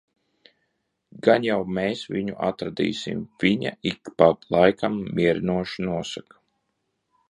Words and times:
"Gan 1.27 1.45
jau 1.47 1.57
mēs 1.79 2.01
viņu 2.15 2.39
atradīsim," 2.49 3.23
viņa 3.45 3.75
ik 3.93 4.15
pa 4.23 4.33
laikam 4.59 5.01
mierinoši 5.21 5.91
nosaka. 5.91 6.47